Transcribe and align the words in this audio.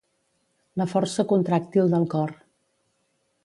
La 0.81 0.87
força 0.93 1.25
contràctil 1.33 1.93
del 1.95 2.09
cor. 2.15 2.33